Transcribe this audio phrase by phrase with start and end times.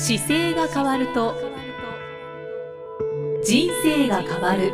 [0.00, 1.34] 姿勢が変わると
[3.44, 4.72] 人生が変わる。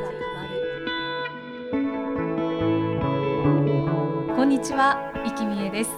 [4.37, 5.91] こんにちは生きみえです。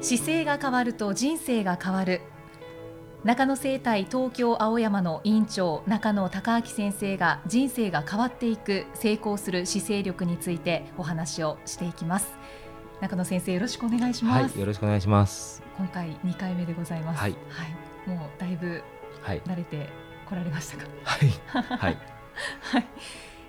[0.00, 2.20] 姿勢が変わると人生が変わる。
[3.22, 12.36] 中野生態東京青山の委員長中野孝明先生が人生が変わっていく成功する姿勢力についてお話をしていきます。
[13.00, 15.62] 中野先生よろしくお願いします、はい、よろしくお願いします。
[15.76, 17.20] 今回2回目でございます。
[17.20, 18.82] はい、はい、もうだいぶ
[19.22, 19.40] はい。
[19.42, 19.88] 慣れて
[20.26, 20.84] こられましたか？
[21.04, 21.28] はい。
[21.78, 21.98] はい。
[22.72, 22.86] はい、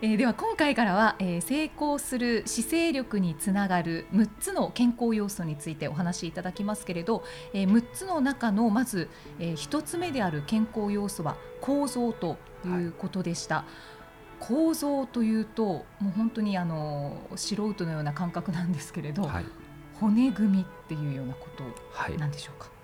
[0.01, 7.23] えーでは今回からは、えー成功する姿勢力につながる6つの健康要素についてお話しいただきますけれど、
[7.53, 9.09] えー6つの中のまず、
[9.39, 13.63] え1つ目である健康要素は構造ということでした。
[14.39, 19.45] 構造というともう本当にあの素人のような感覚なんですけれど、はい。
[19.99, 22.17] 骨組みっていうようなことはい。
[22.17, 22.65] なんでしょうか？
[22.65, 22.78] はい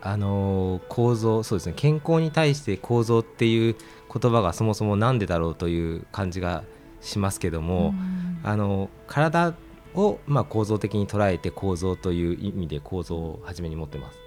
[0.00, 1.72] あのー構造そうですね。
[1.76, 3.76] 健康に対して構造っていう
[4.12, 6.64] 言葉がそもそもなんでだろうという感じが
[7.00, 8.40] しますけども、ん。
[8.42, 9.54] あの体
[9.94, 14.18] をまあ構造的に捉えて構造という意味で構造を初めに持ってます。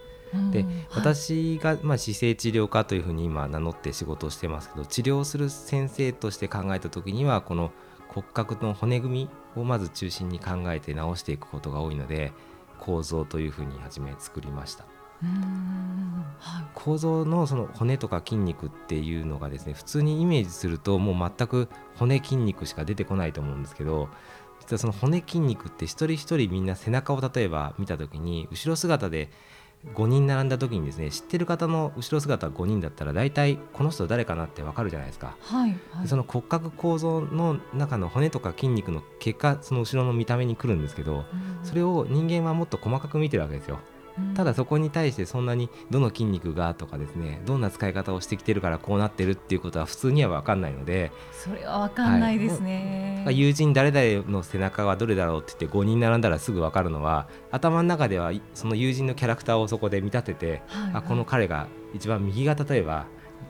[0.52, 7.72] で、私が、まあ、姿勢治療科というふうに今名乗って仕事をしてますけど治療する先生として考えた時にはこの
[8.09, 12.33] 骨格の骨組みをまず中心に考えて直していくことが多いので
[12.77, 14.83] 構造というふうに初め作りました。
[14.83, 15.06] うん
[16.39, 24.09] はい構造のその骨とか筋肉っていうのがですね普通にイメージするともう全く骨筋肉しか出てこないと思うんですけど
[24.61, 29.29] 実はその骨筋肉って一人一人みんな背中を例えば見た時に後ろ姿で
[29.95, 35.35] 5人並んだ時にですね知ってる方の後ろ姿5人だったら大体この人誰かなってわかるじゃないですか。
[35.41, 41.25] はいはいでその骨格構造の中の骨とか筋肉の結果その後ろの見た目に来るんですけど
[41.63, 43.79] それを人間はもっと細かく見てるわけですよ。
[44.35, 53.25] ただそこに対してそんなにどの筋肉がとかですねどんな使い方をしてきてるからこうなってるっていうことは普通には分かんないのでそれはわかんないですね。
[53.29, 63.06] 友人誰々の背中はどれだろうって言って5人並んだらすぐ分かるのは頭の中ではいその友人のキャラクターをそこで見立ててはいあこの彼が一番右が例えば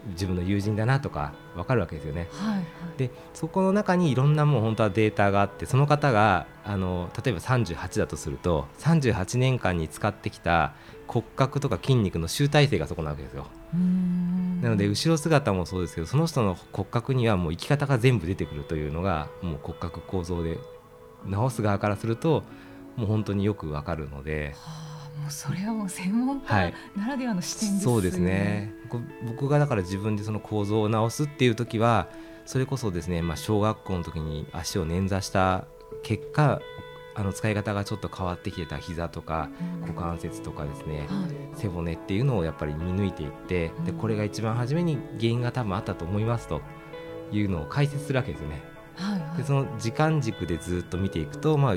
[0.09, 2.27] 自分の友人だなとか分かるわけですよね。
[2.31, 2.65] はいはい
[2.97, 10.73] でそこの中にいろんなもう本当はデータがあってその方があの例えば38だとすると38年間に使ってきた
[11.05, 13.45] 骨格とか筋肉の集大成がそこなわけですよ。
[14.61, 20.57] なので後ろ姿もそうですけどその人の骨格にはもう生き方が全部出てくるというのがもう骨格構造で
[21.25, 22.43] 直す側からすると
[22.95, 24.55] もう本当によくわかるので。
[24.59, 28.73] はあもうそれはもう専門はい家ならではの視点ですそうですね。
[28.89, 32.07] こ僕がだから自分でその構造を直すっていう時は
[32.45, 35.65] それこそですね、まあ、小学校の時に足を捻挫した
[36.03, 36.61] 結果
[37.15, 39.81] あの使い方がちょっと変わってきてた膝とかうん。
[39.81, 41.59] 股関節とかですねはい。
[41.59, 43.97] 背骨っていうのをやっぱり見抜いていってでうん。
[43.97, 46.61] これが一番初めに原因が多分あったと思いますと
[47.31, 48.61] いうのを解説するわけですよね。
[48.95, 49.37] はいはい。
[49.37, 51.75] でその時間軸でずっと見ていくと、まあ、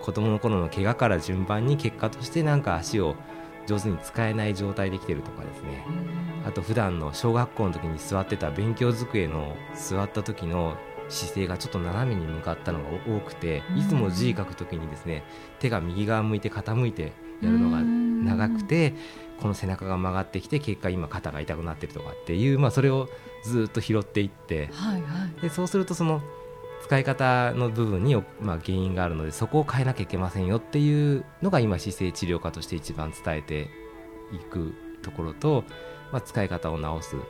[0.00, 3.16] 子供の頃の怪我から順番に結果としてなんか足を
[3.66, 5.84] 上手に使えない状態できてるとかですね。
[6.42, 6.48] うん。
[6.48, 10.76] あと普段の小学校の時に座ってた勉強机の座った時の
[11.08, 13.78] 姿勢がちょっと斜めに向かったのが多くてうん。
[13.78, 15.24] いつも字書く時にですね
[15.58, 17.12] 手が右側向いて傾いて
[17.42, 18.94] やるのが長くて
[19.40, 23.08] この背中が曲がってきて結果今肩が痛くなってるとかっていう、まあ、それを
[23.42, 24.68] ずっと拾っていって。
[24.72, 25.40] はいはい。
[25.40, 26.22] でそうするとその
[26.82, 33.68] 使い方の部分に、まあ、原因があるのでそこを変えなきゃいけませんよっていうのが今姿勢治療科として一番伝えて
[34.32, 35.64] いくところと、
[36.12, 37.22] まあ、使い方を直すうん。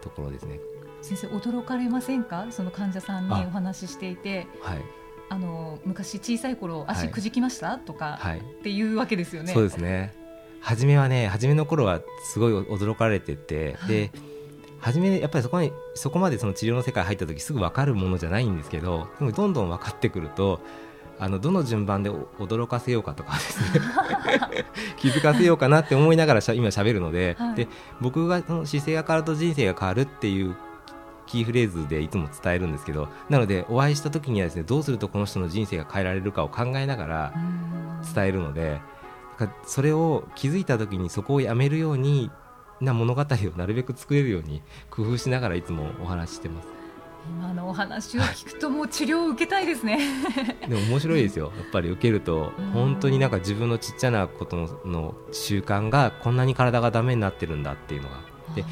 [0.00, 0.58] ところですね。
[1.00, 2.46] 先生驚かれませんか？
[2.50, 3.46] その患者さんにあ。
[3.46, 4.46] お話ししていて。
[4.60, 4.82] はい、
[5.28, 7.10] あの昔小さい頃足はい。
[7.10, 8.38] くじきました、とかはい。
[8.38, 9.52] っていうわけですよね。
[9.52, 10.12] そうですね。
[10.60, 12.00] 初めはね初めの頃は
[12.32, 13.88] すごい驚かれてて、はい。
[13.88, 14.10] で
[14.82, 20.60] 初めやっぱりそこにそこまでその治療の世界入った時すぐ分かるものじゃないんですけどでもどんどん分かってくると
[21.20, 23.80] あのどの順番でお驚かせようかとかですね。
[24.98, 27.54] 気づかせようかなって思いながらしゃ 今喋るので,、はい。
[27.54, 27.68] で
[28.00, 30.56] 僕がその姿勢が変わると人生が変わるっていう
[31.26, 38.14] キーフレーズでいつも伝えるんですけどなのでお会いした時にはですねどうするとこの人の人生が変えられるかを考えながらうん。
[38.14, 38.80] 伝えるので
[39.64, 42.32] それを気づいた時にそこをやめるように
[42.82, 43.26] な物語を
[43.56, 46.68] なるべく作れるように工夫しながらいつもお話ししてます。
[47.38, 49.98] 今のお話を聞くともう治療を受けたいですね。
[50.68, 51.52] でも面白いですよ。
[51.56, 52.64] やっぱり受けるとうん。
[52.72, 58.16] 本当になんか自分のちっちゃなことのの習慣がこんなに体がダメになってるんだっていうのが。
[58.56, 58.64] で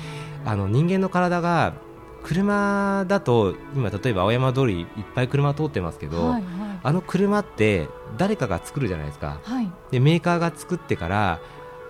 [0.45, 1.75] あの人間の体が
[2.23, 6.45] 車だと今例えば青山通りいっぱい車通ってますけど、はい
[6.83, 9.39] あの車って誰かが作るじゃないですか。
[9.43, 9.73] はいはい。
[9.91, 11.41] でメーカーが作ってから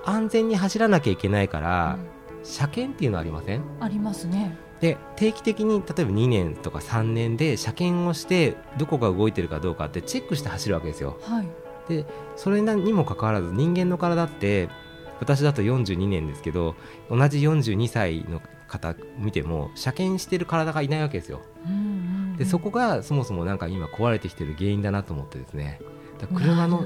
[0.04, 1.98] 安全に走らなきゃいけないから、
[2.42, 3.62] 車検っていうのありません？
[3.80, 4.56] ありますね。
[4.80, 11.18] で定期的に例えば2年とか3年で車検をしてどこが動いてるかどうかってチェックして走るわけですよ。
[11.22, 11.48] はい。
[11.88, 12.06] で
[12.36, 14.70] それにもかかわらず人間の体って
[15.18, 16.76] 私だと42年ですけど
[17.10, 21.42] 同じ42歳の方見ても車検してる体がいないわけですよ。
[21.66, 21.80] うんうんう
[22.34, 22.36] ん。
[22.38, 25.78] でそこがそもそもなんか今壊れてきてる原因だなと思ってですね。
[26.34, 26.84] 車の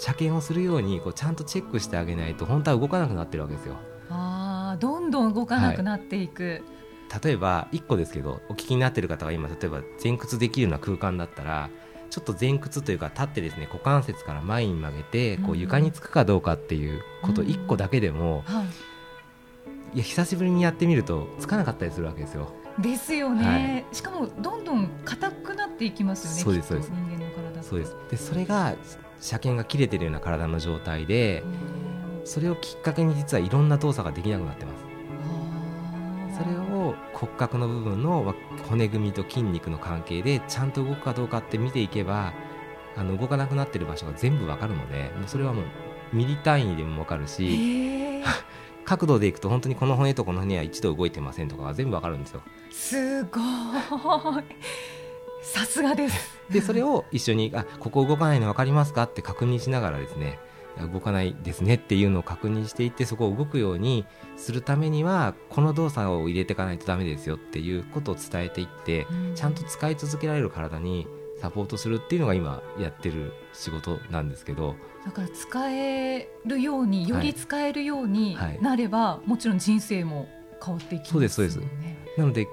[0.00, 3.76] 車検をするようにこうちゃんとチェックしてあげないと本当は動かなくなってるわけですよ。
[4.10, 6.62] ああどんどん動かなくなっていく、
[7.22, 11.68] 例えば1個ですけどお聞きになってる方が今例えば前屈できるような空間だったら
[12.10, 18.66] ちょっと前屈というか立ってですね股関節から前に曲げてこううん床につくかどうかっていうことうん1個だけでもはい。
[19.94, 22.52] いや久しぶりにやってみるとつかなかったりするわけですよ。
[22.78, 26.90] ですよね、しかもどんどん硬くなっていきますよねそうですそうです。
[26.90, 27.96] 人間の体そうです。
[28.10, 28.76] でそれが
[29.20, 31.42] 車検が切れてるような体の状態で
[31.72, 31.78] うん
[32.28, 34.84] それをきっかけに実はいろんな動作ができなくなってます。
[36.36, 38.34] それを骨格の部分のま
[38.68, 42.34] 骨組みと筋肉の関係でちゃんと動くかどうかって見ていけば
[42.96, 45.64] あの動かなくなってる場所が全部わかるのでもうそれはもう
[46.12, 48.22] ミリ単位でもわかるし
[48.84, 52.42] 角度でいくと本当にこの骨とこの骨は一度動いてませんとかが全部わかるんですよ。
[52.70, 53.42] すごい
[55.48, 56.38] さすがです。
[56.50, 60.38] でそれを一緒にあここ動かないの分かりますかって確認しながらですね
[60.92, 64.06] 動かないですねっていうのを確認していってそこを動くように
[64.36, 71.06] するためにはこの動作を入れていかないとダメですよっていうことを伝えていってちゃんと使い続けられる体に
[71.40, 74.74] サポートするっていうのが今やってる仕事なんですけど
[75.04, 78.58] だから使えるようにより使えるようにはい。
[78.60, 80.28] なれば、もちろん人生も
[80.64, 81.28] 変わっていきますよね。
[81.28, 81.64] そうですそう
[82.18, 82.46] なので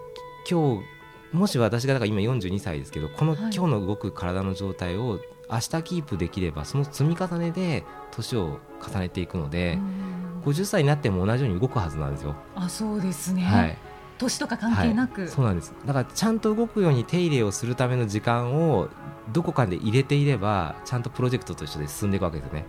[0.49, 0.94] 今日
[1.31, 3.41] もし私がだから今42歳ですけどこのはい。
[3.53, 5.19] 今日の動く体の状態を
[5.49, 12.35] 明日キープできればその積み重ねで年を重ねていくのでうん50歳になっても同じように動くはずなんですよ。
[12.55, 13.77] あそうですね、はい、
[14.19, 15.73] 年とか関係なく、はい、そうなんです。
[15.85, 18.87] だからちゃんと動くように手入れをするための時間を
[19.33, 22.65] どこかで入れていればちゃんとプロジェクトと一緒で進んでいくわけですよね。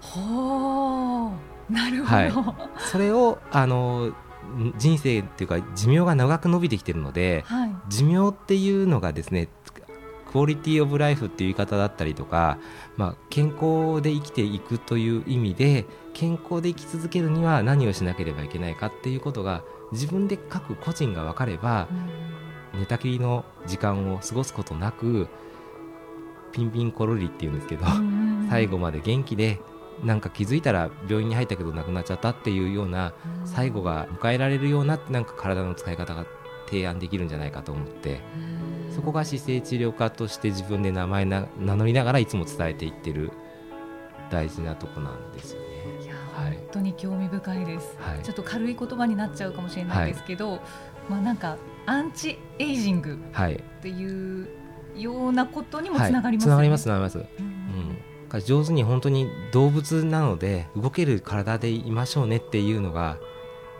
[0.00, 1.32] ほ
[1.68, 2.32] うなるほど、はい。
[2.78, 4.12] それをあの
[4.76, 7.70] 人生っていうか寿命が長く伸びてきてるのではい。
[7.88, 9.48] 寿命っていうのがですね
[10.30, 12.58] クオリティオブライフっていう言い方だったりとか、
[12.96, 21.88] まあ、健康で生きていくという意味で健康で生き続けるには何をしなければいけないかっていうことが自分で各個人が分かれば
[22.74, 25.26] 寝たきりの時間を過ごすことなく
[26.52, 28.30] ピンピンコロリっていうんですけどうん。
[28.48, 29.60] 最後まで元気で
[30.04, 33.12] なんか気づいたら病院に入ったけど亡くなっちゃったっていうような
[33.44, 36.26] 最後が迎えられるようななんか体の使い方が
[36.66, 38.20] 提案できるんじゃないかと思って
[38.88, 38.94] うん。
[38.94, 43.30] そこが姿勢治療科として自分で名前な名乗りながらいつも伝えていってる
[44.30, 45.66] 大事なとこなんですよね。
[46.04, 46.56] いや、はい。
[46.56, 48.22] 本当に興味深いです、はい。
[48.22, 50.60] ちょっと軽い言葉になっちゃうかもしれないですけど、
[51.08, 51.56] まあなんか
[51.86, 54.48] アンチエイジングはい、っていう
[54.96, 56.10] ようなことにもはい。
[56.10, 56.68] つながりますつながり。
[56.70, 57.24] ますつながります。
[58.38, 63.18] 上手に本当に動物なので動ける体でいましょうねっていうのが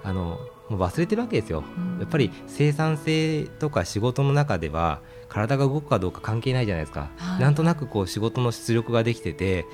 [0.03, 1.63] あのもう忘れてるわけですよ。
[1.77, 1.99] うん。
[2.01, 7.41] やっぱり生産性とか仕事の中では体が動くかどうか関係ないじゃないですか、はい。
[7.41, 9.67] なんとなくこう仕事の出力ができてて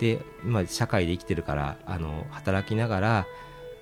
[0.00, 3.26] で今社会で生きてるからあの働きながら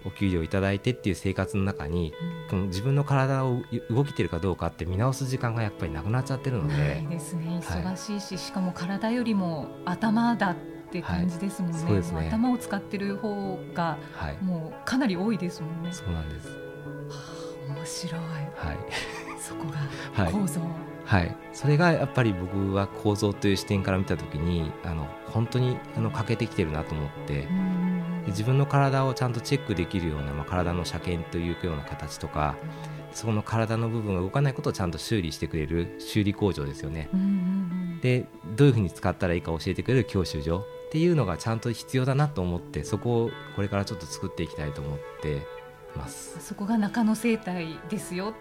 [0.07, 2.51] お給料いただいてっていう生活の中にうん。
[2.51, 7.61] この自分の体を動きてるかどうかって見直す時間がやっぱりなくなっちゃってるのなでいですね。
[7.65, 7.83] はい。
[7.83, 10.57] 忙しいし、しかも体よりも頭だっ
[10.93, 11.87] て感じですもんね,、はい。
[11.87, 12.21] そうですね。
[12.21, 14.39] も頭を使ってる方がはい。
[14.43, 15.93] もうかなり多いですもんね。
[15.93, 16.49] そうなんです。
[16.49, 16.55] は
[17.69, 18.21] あ面白い。
[18.21, 18.79] はい。
[19.41, 19.65] そこ
[20.15, 20.33] はい。
[20.33, 20.61] が構造、
[21.05, 27.45] はい、それがやっぱり僕は構造という視点から見た時にあの本当にあの欠けてきてるなと思って。
[27.45, 27.96] うん。
[27.96, 27.96] で
[28.27, 32.57] 自分の体をちゃんとチェックできるような、まあ、体の車検というような形とか
[33.13, 37.09] その体の部分が動かないことをちゃんと修理してくれる修理工場ですよね。
[37.13, 37.67] うんうん
[38.03, 40.59] でどういうふうに使ったらいいか教えてくれる教習所？
[40.59, 45.43] っていうのがちゃんと必要だなと思ってそこをこれからちょっと作っていきたいと思って
[45.97, 46.39] ます。
[46.41, 48.35] そこが中野生態ですよ。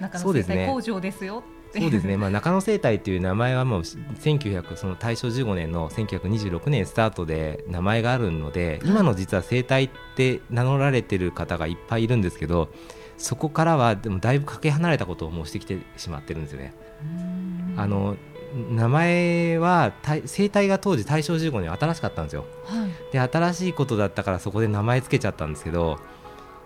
[0.00, 1.38] 中野生態工場ですよ。
[1.38, 12.70] ってそうですね、まあ、中野生態という名前はもう1900その大正15年の1926年スタートで名前があるので今の実は生態って名乗られてる方がいっぱいいるんですけど
[13.18, 16.74] そこからはでもだいぶかけ離れたことをもうしてきてしまってるんですよね。
[17.02, 18.16] うんあの
[18.52, 22.46] 名前はた生態が当時大正15年新しかったんですよ。
[22.64, 26.00] はいで新しいことだったからそこで名前つけちゃったんですけど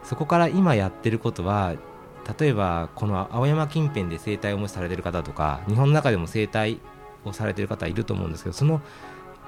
[0.03, 1.75] そこから今やってることは
[2.39, 6.81] 例えばこの青山近辺で生態をもしされてる方とか日本の中でも生態
[7.25, 8.81] をされてる方いると思うんですけどその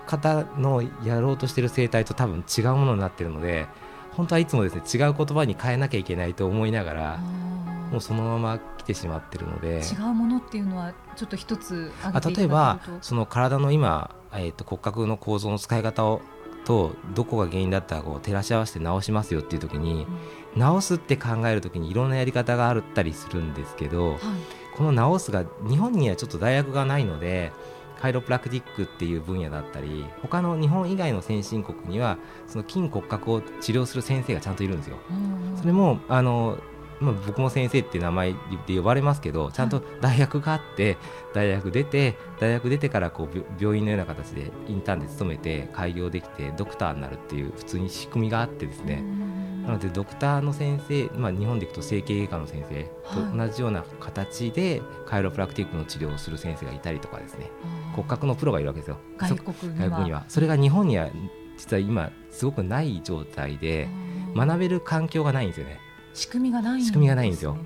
[0.06, 3.66] 方のやろうとしてる生態と多分違うものになってるので
[4.12, 7.18] 本当はいつもですね違う言葉に変えなきゃいけないと思いながら
[7.90, 9.80] もうそのまま来てしまってるので。
[9.80, 16.20] 違うものっていうのはちょっと一つあ例えばその体の今、えー、と骨格の構造の使い方を
[16.66, 20.06] とどこが原因だったかを照らし合わせて直しますよっていう時に
[20.56, 24.18] 直すって考える時にいろんなやり方があったりするんですけどはい。
[24.76, 27.50] この直すが日本にはちょっと大学がないので
[27.98, 34.98] カイロプラクティックっていう分野だったり他の日本以外の先進国にはその筋骨格を治療する先生がちゃんといるんですよ。
[35.10, 35.56] うん。
[35.56, 36.58] それもあの、
[37.00, 38.32] まあ、僕も先生って名前
[38.66, 40.96] で呼ばれますけどちゃんと大学があって
[41.34, 49.04] 大学出て大学出てからこうび病院のような形でインターンで勤めて開業できてドクターになるっていう普通に仕組みがあってですね。
[49.66, 57.50] なのでドクターの先生、まあ、日本でいくと整形外科の先生と同じような形でカイロプラクティックの治療をする先生がいたりとかですね。
[57.96, 58.98] 骨格のプロがいるわけですよ。
[59.18, 60.24] 外国には。
[60.28, 61.08] それが日本には
[61.56, 63.88] 実は今すごくない状態で
[64.36, 65.80] 学べる環境がないんですよね
[66.16, 66.86] 仕組みがないんですね。
[66.86, 67.56] 仕組みがないんですよ。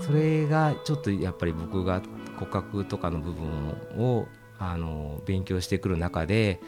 [0.00, 2.02] それがちょっとやっぱり僕が
[2.36, 4.26] 骨格とかの部分を
[4.58, 6.60] あの勉強してくる中で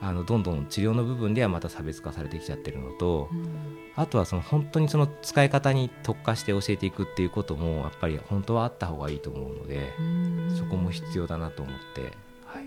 [0.00, 3.46] あのどんどん治療の部分ではまた差別化されてきちゃってるのとうん。
[3.94, 10.54] あとはその本当にその使い方に特化して教えていくっていうこともやっぱり本当はあった方がいいと思うのでうん。
[10.56, 12.02] そこも必要だなと思って、
[12.44, 12.66] はい。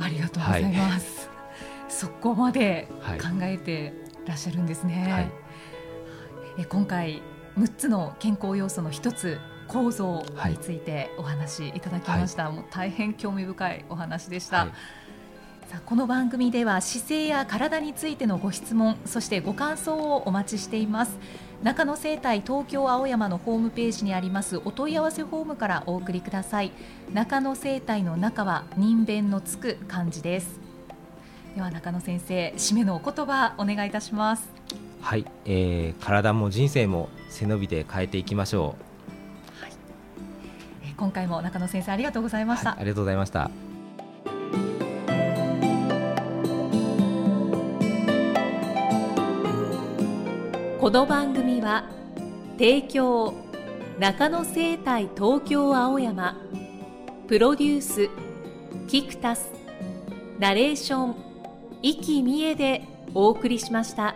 [0.00, 1.28] ありがとうございます、
[1.88, 3.18] そこまではい。
[3.18, 5.30] 考えてらっしゃるんですね、はい。
[6.58, 7.22] え今回
[7.58, 14.70] 6つの健康要素の一つ構造についてお話しいただきました、もう大変興味深いお話でした、はい。
[15.84, 21.18] この番組では姿勢や体についてのご質問そしてご感想をお待ちしています。
[21.62, 26.72] 中野生態東京青山のホームページにありますお問い合わせフォームからお送りください。
[27.12, 30.69] 中野生態の中は人弁のつく漢字です
[31.54, 34.48] では中野先生締めのお言葉お願いいたします。
[35.00, 38.76] はい、えー体も人生も背伸びで変えていきましょ
[40.82, 43.50] えー今回も中野先生ありがとうございうました、はいありがとうございました。
[50.78, 51.84] この番組は
[52.52, 53.34] 提供
[53.98, 56.36] 中野生態東京青山
[57.28, 58.08] プロデュース
[58.88, 59.50] キクタス
[60.38, 61.29] ナレーション
[61.82, 62.82] 生きみえで
[63.14, 64.14] お送りしました。